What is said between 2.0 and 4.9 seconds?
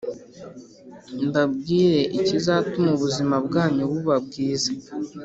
ikizatuma ubuzima bwanyu buba bwiza